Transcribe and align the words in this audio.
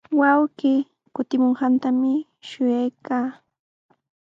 Wawqii 0.19 0.87
kutimunantami 1.15 2.13
shuyaykaa. 2.47 3.27